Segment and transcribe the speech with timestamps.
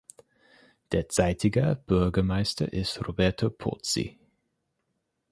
[0.91, 4.17] Derzeitiger Bürgermeister ist Roberto Pozzi.